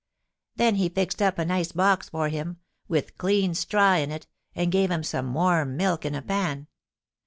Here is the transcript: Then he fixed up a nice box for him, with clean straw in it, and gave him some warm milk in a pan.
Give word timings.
Then 0.55 0.77
he 0.77 0.89
fixed 0.89 1.21
up 1.21 1.37
a 1.37 1.45
nice 1.45 1.73
box 1.73 2.09
for 2.09 2.29
him, 2.29 2.57
with 2.87 3.19
clean 3.19 3.53
straw 3.53 3.93
in 3.97 4.09
it, 4.09 4.25
and 4.55 4.71
gave 4.71 4.89
him 4.89 5.03
some 5.03 5.35
warm 5.35 5.77
milk 5.77 6.05
in 6.05 6.15
a 6.15 6.23
pan. 6.23 6.65